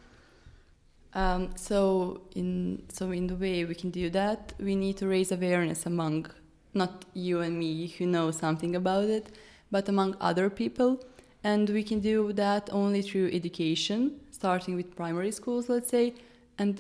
um, 1.14 1.50
so 1.56 2.22
in 2.36 2.82
so 2.98 3.12
in 3.12 3.28
the 3.28 3.36
way 3.36 3.66
we 3.66 3.76
can 3.76 3.92
do 3.92 4.10
that 4.10 4.54
we 4.60 4.76
need 4.76 4.98
to 4.98 5.08
raise 5.08 5.32
awareness 5.32 5.86
among 5.86 6.28
not 6.74 7.06
you 7.14 7.42
and 7.42 7.58
me 7.60 7.88
who 7.88 8.06
know 8.06 8.32
something 8.32 8.76
about 8.76 9.06
it 9.18 9.26
but 9.70 9.90
among 9.90 10.16
other 10.20 10.50
people 10.50 11.04
and 11.44 11.70
we 11.70 11.84
can 11.84 12.00
do 12.00 12.32
that 12.34 12.70
only 12.72 13.02
through 13.02 13.30
education 13.32 14.20
starting 14.32 14.76
with 14.76 14.96
primary 14.96 15.32
schools 15.32 15.70
let's 15.70 15.90
say 15.90 16.14
and 16.58 16.76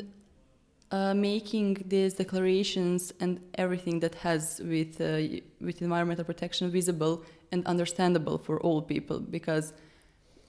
uh, 0.91 1.13
making 1.13 1.83
these 1.87 2.13
declarations 2.13 3.13
and 3.19 3.39
everything 3.55 3.99
that 4.01 4.15
has 4.15 4.61
with 4.63 4.99
uh, 4.99 5.21
with 5.59 5.81
environmental 5.81 6.25
protection 6.25 6.69
visible 6.69 7.23
and 7.51 7.65
understandable 7.65 8.37
for 8.37 8.59
all 8.59 8.81
people 8.81 9.19
because 9.19 9.73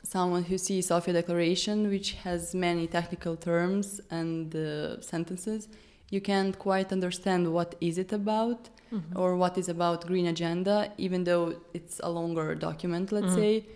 someone 0.03 0.45
who 0.45 0.59
sees 0.59 0.87
Sofia 0.87 1.15
Declaration, 1.15 1.89
which 1.89 2.13
has 2.25 2.55
many 2.55 2.87
technical 2.87 3.37
terms 3.37 4.01
and 4.11 4.55
uh, 4.55 5.01
sentences, 5.01 5.69
you 6.11 6.21
can't 6.21 6.59
quite 6.59 6.93
understand 6.93 7.53
what 7.53 7.75
is 7.81 7.97
it 7.99 8.13
about 8.13 8.69
mm-hmm. 8.93 9.19
or 9.19 9.37
what 9.37 9.57
is 9.57 9.69
about 9.69 10.07
green 10.07 10.27
agenda, 10.27 10.93
even 10.99 11.25
though 11.25 11.55
it's 11.73 12.01
a 12.03 12.11
longer 12.11 12.55
document, 12.55 13.13
let's 13.13 13.27
mm-hmm. 13.29 13.37
say. 13.37 13.67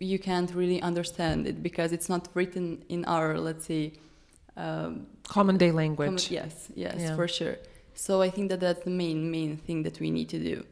You 0.00 0.18
can't 0.18 0.52
really 0.54 0.82
understand 0.82 1.46
it 1.46 1.62
because 1.62 1.92
it's 1.92 2.08
not 2.08 2.28
written 2.34 2.84
in 2.88 3.04
our, 3.04 3.38
let's 3.38 3.66
say, 3.66 3.92
um, 4.56 5.06
common 5.28 5.56
day 5.56 5.72
language. 5.72 6.28
Com- 6.28 6.34
yes, 6.34 6.68
yes, 6.74 6.96
yeah. 6.98 7.16
for 7.16 7.28
sure. 7.28 7.56
So 7.94 8.22
I 8.22 8.30
think 8.30 8.50
that 8.50 8.60
that's 8.60 8.84
the 8.84 8.90
main 8.90 9.30
main 9.30 9.56
thing 9.56 9.82
that 9.84 10.00
we 10.00 10.10
need 10.10 10.28
to 10.30 10.38
do 10.38 10.64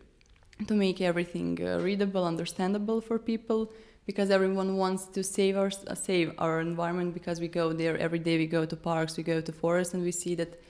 to 0.66 0.74
make 0.74 1.00
everything 1.00 1.58
uh, 1.64 1.78
readable, 1.80 2.24
understandable 2.24 3.00
for 3.00 3.18
people 3.18 3.70
because 4.06 4.30
everyone 4.30 4.76
wants 4.76 5.06
to 5.06 5.22
save 5.22 5.56
our 5.56 5.70
uh, 5.86 5.94
save 5.94 6.32
our 6.38 6.60
environment 6.60 7.14
because 7.14 7.40
we 7.40 7.48
go 7.48 7.72
there 7.72 7.96
every 7.98 8.18
day 8.18 8.36
we 8.36 8.46
go 8.46 8.64
to 8.64 8.76
parks 8.76 9.16
we 9.16 9.22
go 9.22 9.40
to 9.40 9.52
forests 9.52 9.94
and 9.94 10.02
we 10.02 10.12
see 10.12 10.34
that 10.34 10.60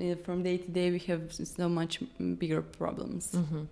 uh, 0.00 0.14
from 0.24 0.42
day 0.42 0.58
to 0.58 0.70
day 0.70 0.90
we 0.90 0.98
have 0.98 1.32
so 1.32 1.68
much 1.68 2.00
bigger 2.38 2.62
problems 2.62 3.32
mm-hmm. 3.32 3.62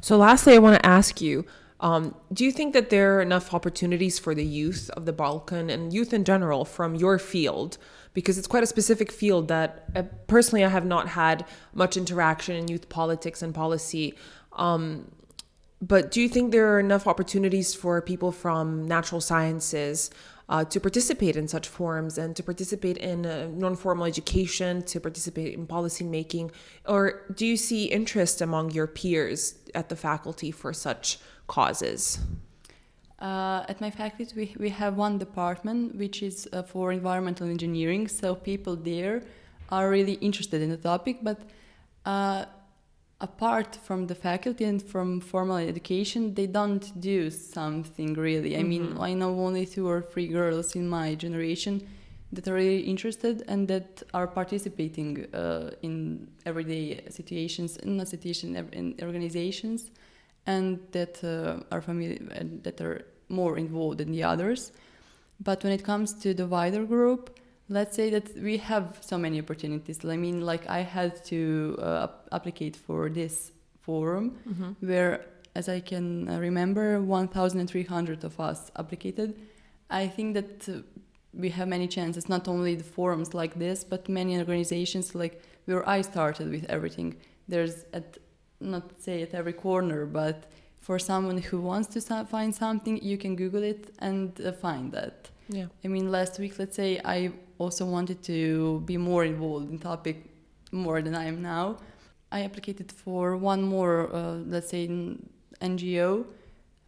so 0.00 0.16
lastly 0.16 0.54
i 0.54 0.58
want 0.58 0.76
to 0.80 0.86
ask 0.86 1.20
you 1.20 1.44
um, 1.80 2.14
do 2.32 2.44
you 2.44 2.50
think 2.50 2.72
that 2.72 2.90
there 2.90 3.16
are 3.16 3.20
enough 3.20 3.54
opportunities 3.54 4.18
for 4.18 4.34
the 4.34 4.44
youth 4.44 4.90
of 4.96 5.06
the 5.06 5.12
balkan 5.12 5.70
and 5.70 5.92
youth 5.92 6.12
in 6.12 6.24
general 6.24 6.64
from 6.64 6.94
your 6.94 7.18
field? 7.18 7.78
Because 8.14 8.36
it's 8.36 8.48
quite 8.48 8.64
a 8.64 8.66
specific 8.66 9.12
field 9.12 9.46
that 9.48 9.84
uh, 9.94 10.02
personally 10.26 10.64
i 10.64 10.68
have 10.68 10.84
not 10.84 11.08
had 11.08 11.44
much 11.72 11.96
interaction 11.96 12.56
in 12.56 12.66
youth 12.66 12.88
politics 12.88 13.42
and 13.42 13.54
policy. 13.54 14.14
Um, 14.54 15.12
but 15.80 16.10
do 16.10 16.20
you 16.20 16.28
think 16.28 16.50
there 16.50 16.74
are 16.74 16.80
enough 16.80 17.06
opportunities 17.06 17.74
for 17.74 18.02
people 18.02 18.32
from 18.32 18.88
natural 18.88 19.20
sciences 19.20 20.10
uh, 20.48 20.64
to 20.64 20.80
participate 20.80 21.36
in 21.36 21.46
such 21.46 21.68
forums 21.68 22.18
and 22.18 22.34
to 22.34 22.42
participate 22.42 22.96
in 22.96 23.26
uh, 23.26 23.48
non-formal 23.52 24.06
education, 24.06 24.82
to 24.82 24.98
participate 24.98 25.54
in 25.54 25.66
policy 25.66 26.02
making, 26.02 26.50
or 26.86 27.22
do 27.34 27.46
you 27.46 27.56
see 27.56 27.84
interest 27.84 28.40
among 28.40 28.70
your 28.70 28.86
peers 28.86 29.54
at 29.74 29.90
the 29.90 29.96
faculty 29.96 30.50
for 30.50 30.72
such 30.72 31.18
causes? 31.48 32.20
Uh, 33.20 33.64
at 33.68 33.80
my 33.80 33.90
faculty, 33.90 34.32
we, 34.36 34.54
we 34.60 34.68
have 34.70 34.96
one 34.96 35.18
department 35.18 35.96
which 35.96 36.22
is 36.22 36.48
uh, 36.52 36.62
for 36.62 36.92
environmental 36.92 37.48
engineering. 37.48 38.06
So 38.06 38.36
people 38.36 38.76
there 38.76 39.22
are 39.70 39.90
really 39.90 40.14
interested 40.28 40.62
in 40.62 40.70
the 40.70 40.76
topic, 40.76 41.16
but 41.22 41.38
uh, 42.06 42.44
apart 43.20 43.76
from 43.82 44.06
the 44.06 44.14
faculty 44.14 44.64
and 44.64 44.80
from 44.80 45.20
formal 45.20 45.56
education, 45.56 46.32
they 46.34 46.46
don't 46.46 46.86
do 47.00 47.28
something 47.30 48.14
really. 48.14 48.56
I 48.56 48.62
mean, 48.62 48.84
Mhm. 48.94 49.00
I 49.08 49.14
know 49.14 49.30
only 49.46 49.66
two 49.66 49.86
or 49.88 50.00
three 50.12 50.28
girls 50.28 50.76
in 50.76 50.88
my 50.88 51.16
generation 51.16 51.74
that 52.32 52.46
are 52.46 52.54
really 52.54 52.82
interested 52.94 53.42
and 53.48 53.66
that 53.68 54.02
are 54.14 54.28
participating 54.28 55.26
uh, 55.34 55.70
in 55.82 56.28
everyday 56.46 57.00
situations, 57.10 57.78
not 57.84 58.06
situation, 58.08 58.48
in 58.72 58.94
organizations, 59.02 59.90
and 60.48 60.78
that 60.92 61.14
uh, 61.22 61.74
are 61.74 61.84
and 62.38 62.62
that 62.64 62.80
are 62.80 62.98
more 63.28 63.58
involved 63.58 63.98
than 63.98 64.10
the 64.16 64.24
others. 64.32 64.72
But 65.48 65.62
when 65.64 65.72
it 65.72 65.84
comes 65.84 66.08
to 66.22 66.28
the 66.34 66.46
wider 66.46 66.84
group, 66.86 67.38
let's 67.68 67.94
say 67.94 68.10
that 68.10 68.26
we 68.48 68.56
have 68.58 68.84
so 69.00 69.16
many 69.18 69.38
opportunities. 69.38 70.04
I 70.04 70.16
mean, 70.16 70.40
like 70.52 70.64
I 70.68 70.80
had 70.98 71.12
to 71.26 71.76
uh, 71.78 72.04
ap- 72.06 72.28
applicate 72.32 72.76
for 72.86 73.10
this 73.10 73.52
forum 73.86 74.24
Mm-hmm. 74.48 74.70
where, 74.90 75.14
as 75.54 75.68
I 75.68 75.80
can 75.80 76.26
remember, 76.40 77.00
1,300 77.00 78.24
of 78.24 78.40
us 78.40 78.70
applied. 78.76 79.34
I 79.90 80.08
think 80.08 80.34
that 80.34 80.68
uh, 80.68 80.72
we 81.34 81.50
have 81.50 81.68
many 81.68 81.86
chances, 81.88 82.28
not 82.28 82.48
only 82.48 82.74
the 82.74 82.84
forums 82.84 83.34
like 83.34 83.54
this, 83.58 83.84
but 83.84 84.08
many 84.08 84.38
organizations 84.38 85.14
like 85.14 85.34
where 85.66 85.84
I 85.88 86.02
started 86.02 86.50
with 86.50 86.64
everything. 86.68 87.16
There's 87.48 87.84
at 87.92 88.18
not 88.60 88.84
say 89.00 89.22
at 89.22 89.34
every 89.34 89.52
corner, 89.52 90.06
but 90.06 90.50
for 90.80 90.98
someone 90.98 91.38
who 91.38 91.60
wants 91.60 91.88
to 91.94 92.00
find 92.24 92.54
something, 92.54 93.02
you 93.02 93.18
can 93.18 93.36
Google 93.36 93.62
it 93.62 93.92
and 94.00 94.38
uh, 94.40 94.52
find 94.52 94.92
that. 94.92 95.28
Yeah. 95.48 95.66
I 95.84 95.88
mean, 95.88 96.10
last 96.10 96.38
week, 96.38 96.58
let's 96.58 96.76
say, 96.76 97.00
I 97.04 97.32
also 97.58 97.84
wanted 97.86 98.22
to 98.24 98.80
be 98.84 98.96
more 98.96 99.24
involved 99.24 99.70
in 99.70 99.78
topic 99.78 100.16
more 100.72 101.00
than 101.02 101.14
I 101.14 101.24
am 101.24 101.42
now. 101.42 101.78
I 102.30 102.40
applied 102.40 102.92
for 102.92 103.36
one 103.36 103.62
more, 103.62 104.14
uh, 104.14 104.34
let's 104.46 104.68
say, 104.68 104.86
NGO 105.60 106.26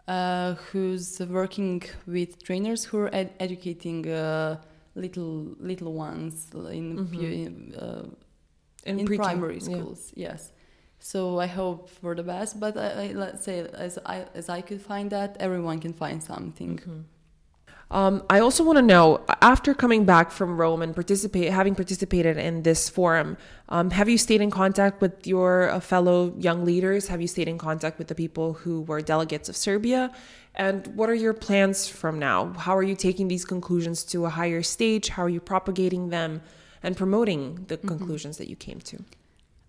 uh, 0.06 0.54
who's 0.70 1.20
working 1.20 1.82
with 2.06 2.42
trainers 2.42 2.84
who 2.84 2.98
are 2.98 3.14
ed- 3.14 3.32
educating 3.40 4.08
uh, 4.08 4.60
little 4.94 5.54
little 5.60 5.92
ones 5.92 6.48
in 6.52 6.86
Mhm. 6.98 7.10
pu- 7.12 7.78
uh, 7.78 8.06
in, 8.84 8.98
preteen, 9.06 9.16
primary 9.16 9.54
yeah. 9.58 9.60
schools. 9.68 10.12
Yes. 10.16 10.52
So 11.00 11.40
I 11.40 11.46
hope 11.46 11.88
for 11.88 12.14
the 12.14 12.22
best, 12.22 12.60
but 12.60 12.76
I, 12.76 12.88
I, 13.08 13.12
let's 13.12 13.42
say 13.44 13.66
as 13.74 13.98
I 14.04 14.26
as 14.34 14.48
I 14.48 14.60
could 14.60 14.82
find 14.82 15.10
that, 15.10 15.36
everyone 15.40 15.80
can 15.80 15.94
find 15.94 16.22
something. 16.22 16.78
Mhm. 16.78 17.04
Um, 17.92 18.22
I 18.30 18.38
also 18.38 18.62
want 18.62 18.76
to 18.76 18.82
know 18.82 19.20
after 19.42 19.74
coming 19.74 20.04
back 20.04 20.30
from 20.30 20.56
Rome 20.56 20.80
and 20.80 20.94
participate, 20.94 21.50
having 21.50 21.74
participated 21.74 22.36
in 22.36 22.62
this 22.62 22.88
forum, 22.88 23.36
um, 23.68 23.90
have 23.90 24.08
you 24.08 24.16
stayed 24.16 24.40
in 24.40 24.50
contact 24.50 25.00
with 25.00 25.26
your 25.26 25.70
uh, 25.70 25.80
fellow 25.80 26.32
young 26.38 26.64
leaders? 26.64 27.08
Have 27.08 27.20
you 27.20 27.26
stayed 27.26 27.48
in 27.48 27.58
contact 27.58 27.98
with 27.98 28.06
the 28.06 28.14
people 28.14 28.52
who 28.52 28.82
were 28.82 29.00
delegates 29.00 29.48
of 29.48 29.56
Serbia? 29.56 30.12
And 30.54 30.86
what 30.94 31.10
are 31.10 31.14
your 31.14 31.34
plans 31.34 31.88
from 31.88 32.20
now? 32.20 32.52
How 32.52 32.76
are 32.76 32.82
you 32.84 32.94
taking 32.94 33.26
these 33.26 33.44
conclusions 33.44 34.04
to 34.04 34.24
a 34.24 34.30
higher 34.30 34.62
stage? 34.62 35.08
How 35.08 35.24
are 35.24 35.28
you 35.28 35.40
propagating 35.40 36.10
them 36.10 36.42
and 36.84 36.96
promoting 36.96 37.64
the 37.66 37.76
conclusions 37.76 38.36
that 38.36 38.48
you 38.48 38.54
came 38.54 38.80
to? 38.82 39.02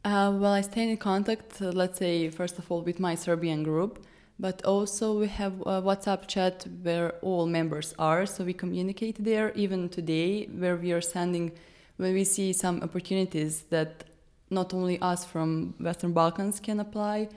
Uh, 0.03 0.35
well, 0.35 0.53
I 0.53 0.61
stay 0.61 0.89
in 0.89 0.97
contact, 0.97 1.61
uh, 1.61 1.65
let's 1.65 1.99
say, 1.99 2.27
first 2.29 2.57
of 2.57 2.71
all, 2.71 2.81
with 2.81 2.99
my 2.99 3.13
Serbian 3.13 3.61
group, 3.61 4.03
but 4.39 4.65
also 4.65 5.19
we 5.19 5.27
have 5.27 5.61
a 5.61 5.79
WhatsApp 5.79 6.27
chat 6.27 6.65
where 6.81 7.11
all 7.21 7.45
members 7.45 7.93
are, 7.99 8.25
so 8.25 8.43
we 8.43 8.53
communicate 8.53 9.23
there 9.23 9.51
even 9.53 9.89
today, 9.89 10.45
where 10.45 10.75
we 10.75 10.91
are 10.91 11.01
sending, 11.01 11.51
when 11.97 12.15
we 12.15 12.23
see 12.23 12.51
some 12.51 12.81
opportunities 12.81 13.61
that 13.69 14.05
not 14.49 14.73
only 14.73 14.99
us 15.01 15.23
from 15.23 15.75
Western 15.79 16.13
Balkans 16.13 16.59
can 16.59 16.79
apply, 16.79 17.29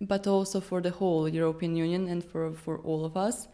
but 0.00 0.26
also 0.26 0.60
for 0.60 0.80
the 0.80 0.90
whole 0.90 1.28
European 1.28 1.76
Union 1.76 2.08
and 2.08 2.24
for, 2.24 2.52
for 2.52 2.78
all 2.78 3.04
of 3.04 3.16
us. 3.16 3.46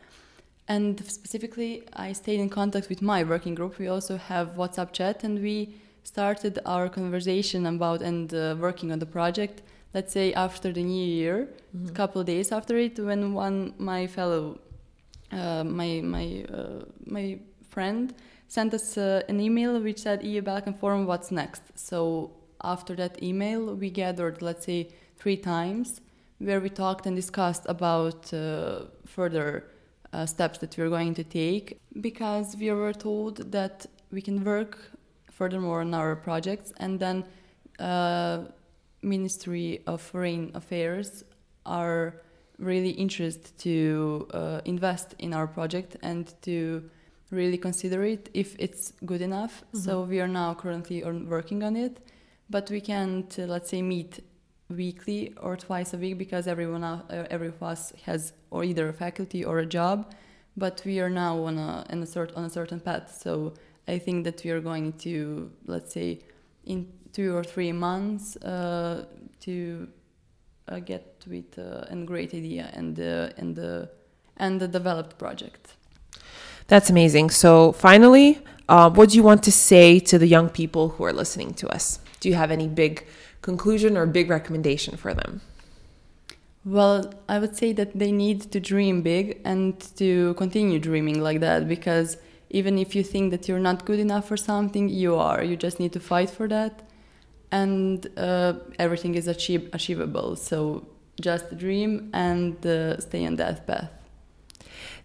And 0.69 0.99
specifically, 1.05 1.87
I 1.93 2.15
stayed 2.15 2.41
in 2.41 2.49
contact 2.49 2.89
with 2.89 3.03
my 3.03 3.25
working 3.25 3.55
group. 3.55 3.79
We 3.79 3.89
also 3.89 4.17
have 4.17 4.55
WhatsApp 4.57 4.93
chat, 4.93 5.23
and 5.23 5.43
we 5.43 5.75
started 6.05 6.59
our 6.65 6.89
conversation 6.89 7.67
about 7.67 8.03
and 8.03 8.33
uh, 8.33 8.55
working 8.59 8.93
on 8.93 8.99
the 8.99 9.07
project. 9.07 9.63
Let's 9.93 10.13
say 10.13 10.33
after 10.35 10.73
the 10.73 10.83
new 10.83 11.05
year, 11.05 11.49
a 11.89 11.93
couple 11.93 12.21
of 12.21 12.27
days 12.27 12.53
after 12.53 12.77
it, 12.77 12.99
when 12.99 13.33
one 13.33 13.75
my 13.79 14.07
fellow, 14.07 14.59
uh, 15.33 15.65
my 15.65 16.01
my 16.03 16.45
uh, 16.53 16.85
my 17.07 17.39
friend 17.69 18.15
sent 18.49 18.75
us 18.75 18.97
uh, 18.97 19.23
an 19.29 19.41
email 19.41 19.81
which 19.81 20.01
said 20.01 20.23
EU 20.23 20.43
Balkan 20.43 20.75
Forum, 20.75 21.07
what's 21.07 21.31
next? 21.31 21.63
So 21.75 22.31
after 22.63 22.95
that 22.97 23.23
email, 23.23 23.75
we 23.75 23.91
gathered, 23.91 24.43
let's 24.43 24.67
say, 24.67 24.89
three 25.17 25.37
times 25.37 26.01
where 26.39 26.61
we 26.61 26.71
talked 26.71 27.07
and 27.07 27.17
discussed 27.17 27.65
about 27.67 28.33
uh, 28.33 28.85
further 29.07 29.65
uh, 30.13 30.27
steps 30.27 30.59
that 30.59 30.77
we're 30.77 30.89
going 30.89 31.15
to 31.15 31.25
take 31.25 31.79
because 32.01 32.57
we 32.57 32.71
were 32.71 32.93
told 32.93 33.51
that 33.53 33.87
we 34.11 34.21
can 34.23 34.45
work 34.45 34.79
furthermore 35.39 35.81
on 35.81 35.95
our 35.95 36.17
projects. 36.17 36.73
And 36.79 36.99
then 36.99 37.25
uh, 37.79 38.45
ministry 39.03 39.83
of 39.87 40.01
foreign 40.01 40.51
affairs 40.55 41.25
are 41.67 42.23
really 42.59 42.91
interested 42.91 43.57
to 43.59 44.29
uh, 44.33 44.61
invest 44.65 45.15
in 45.19 45.35
our 45.35 45.47
project 45.47 45.97
and 46.03 46.33
to 46.43 46.89
really 47.31 47.59
consider 47.59 48.05
it 48.05 48.31
if 48.33 48.55
it's 48.59 48.93
good 49.05 49.21
enough. 49.21 49.65
So 49.73 50.03
we 50.03 50.21
are 50.21 50.29
now 50.29 50.55
currently 50.55 51.03
on 51.03 51.29
working 51.29 51.63
on 51.63 51.77
it 51.77 52.01
but 52.51 52.71
we 52.71 52.81
can't 52.81 53.39
uh, 53.39 53.43
let's 53.43 53.71
say 53.71 53.83
meet 53.83 54.21
weekly 54.69 55.35
or 55.41 55.57
twice 55.57 55.95
a 55.95 55.99
week 55.99 56.19
because 56.19 56.47
everyone 56.47 56.85
uh, 56.85 57.27
every 57.31 57.49
of 57.49 57.63
us 57.63 57.93
has 58.05 58.33
or 58.51 58.65
either 58.65 58.89
a 58.89 58.93
faculty 58.93 59.45
or 59.45 59.59
a 59.59 59.67
job 59.67 60.13
but 60.57 60.83
we 60.85 61.01
are 61.01 61.11
now 61.11 61.43
on 61.45 61.59
a, 61.59 61.85
on 61.91 62.03
a, 62.03 62.07
cert, 62.07 62.37
on 62.37 62.45
a 62.45 62.51
certain 62.51 62.79
path. 62.79 63.21
So 63.21 63.55
i 63.89 63.99
think 63.99 64.25
that 64.25 64.43
we 64.45 64.51
are 64.51 64.61
going 64.61 64.93
to 64.93 65.51
let's 65.67 65.93
say 65.93 66.19
in 66.65 66.87
two 67.13 67.35
or 67.35 67.45
three 67.45 67.73
months 67.73 68.37
uh, 68.37 69.05
to 69.41 69.89
uh, 70.69 70.79
get 70.81 71.25
with 71.27 71.59
uh, 71.59 71.85
a 71.89 71.97
great 72.05 72.35
idea 72.35 72.71
and 72.73 72.99
uh, 72.99 73.29
and 73.37 73.55
the 73.57 73.89
and 74.37 74.61
the 74.61 74.69
developed 74.69 75.19
project 75.19 75.77
That's 76.67 76.89
amazing. 76.91 77.31
So, 77.31 77.73
finally, 77.73 78.41
uh, 78.69 78.91
what 78.91 79.11
do 79.11 79.17
you 79.17 79.23
want 79.23 79.43
to 79.45 79.53
say 79.53 80.01
to 80.01 80.19
the 80.19 80.27
young 80.27 80.49
people 80.49 80.91
who 80.91 81.05
are 81.05 81.13
listening 81.13 81.53
to 81.55 81.69
us? 81.69 82.01
Do 82.21 82.29
you 82.29 82.35
have 82.37 82.51
any 82.51 82.69
big 82.69 83.07
conclusion 83.43 83.97
or 83.97 84.07
big 84.07 84.31
recommendation 84.31 84.97
for 84.97 85.13
them? 85.13 85.43
Well, 86.65 87.13
I 87.29 87.39
would 87.39 87.57
say 87.57 87.75
that 87.75 87.99
they 87.99 88.11
need 88.11 88.51
to 88.53 88.61
dream 88.61 89.03
big 89.03 89.41
and 89.45 89.79
to 89.97 90.33
continue 90.35 90.79
dreaming 90.79 91.21
like 91.21 91.41
that 91.41 91.69
because 91.69 92.17
even 92.55 92.79
if 92.79 92.95
you 92.97 93.03
think 93.03 93.33
that 93.33 93.49
you're 93.49 93.65
not 93.71 93.85
good 93.85 93.99
enough 93.99 94.29
for 94.29 94.37
something, 94.37 94.89
you 94.89 95.17
are. 95.17 95.43
You 95.43 95.57
just 95.57 95.81
need 95.81 95.93
to 95.93 96.01
fight 96.01 96.31
for 96.31 96.47
that, 96.57 96.75
and 97.51 98.07
uh, 98.17 98.55
everything 98.79 99.17
is 99.17 99.27
achieve- 99.27 99.69
achievable. 99.73 100.37
So 100.37 100.87
just 101.21 101.45
dream 101.59 102.11
and 102.13 102.55
uh, 102.65 103.01
stay 103.01 103.27
on 103.27 103.37
that 103.37 103.67
path. 103.67 103.91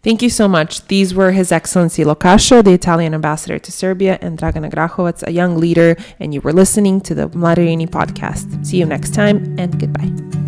Thank 0.02 0.22
you 0.22 0.30
so 0.30 0.48
much. 0.48 0.88
These 0.88 1.14
were 1.14 1.32
His 1.32 1.52
Excellency 1.52 2.06
Lo 2.06 2.16
Cascio, 2.16 2.64
the 2.64 2.72
Italian 2.72 3.14
ambassador 3.14 3.60
to 3.60 3.72
Serbia, 3.72 4.18
and 4.22 4.38
Dragana 4.40 4.72
Grahovac, 4.72 5.28
a 5.28 5.32
young 5.32 5.58
leader, 5.58 5.98
and 6.20 6.34
you 6.34 6.42
were 6.42 6.54
listening 6.54 7.02
to 7.02 7.14
the 7.14 7.28
Mladerini 7.30 7.90
podcast. 7.90 8.66
See 8.66 8.78
you 8.78 8.86
next 8.86 9.14
time, 9.14 9.38
and 9.60 9.78
goodbye. 9.78 10.39